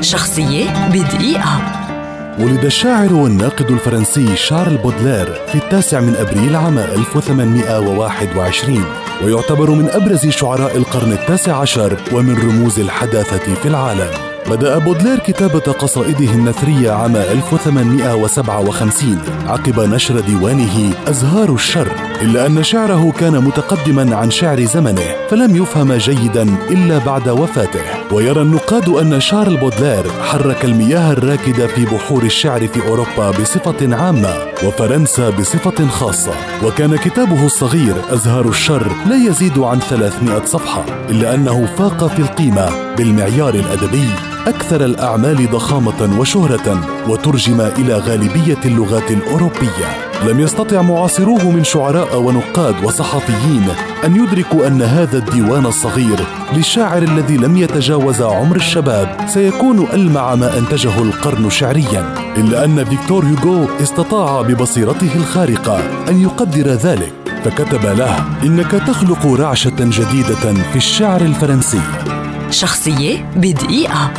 [0.00, 1.80] شخصية بدقيقة.
[2.38, 8.84] ولد الشاعر والناقد الفرنسي شارل بودلير في التاسع من أبريل عام 1821
[9.24, 14.29] ويعتبر من أبرز شعراء القرن التاسع عشر ومن رموز الحداثة في العالم.
[14.48, 21.88] بدأ بودلير كتابة قصائده النثرية عام 1857 عقب نشر ديوانه أزهار الشر.
[22.22, 27.99] إلا أن شعره كان متقدما عن شعر زمنه فلم يفهم جيدا إلا بعد وفاته.
[28.12, 34.34] ويرى النقاد أن شارل بودلير حرك المياه الراكدة في بحور الشعر في أوروبا بصفة عامة
[34.64, 36.32] وفرنسا بصفة خاصة.
[36.64, 42.94] وكان كتابه الصغير أزهار الشر لا يزيد عن 300 صفحة إلا أنه فاق في القيمة
[42.96, 44.08] بالمعيار الأدبي
[44.46, 50.09] أكثر الأعمال ضخامة وشهرة وترجم إلى غالبية اللغات الأوروبية.
[50.28, 53.68] لم يستطع معاصروه من شعراء ونقاد وصحفيين
[54.04, 56.18] أن يدركوا أن هذا الديوان الصغير
[56.52, 62.14] للشاعر الذي لم يتجاوز عمر الشباب سيكون ألمع ما أنتجه القرن شعريا.
[62.36, 67.12] إلا أن فيكتور هوغو استطاع ببصيرته الخارقة أن يقدر ذلك.
[67.44, 71.80] فكتب له إنك تخلق رعشة جديدة في الشعر الفرنسي.
[72.50, 74.10] شخصية بدقيقة.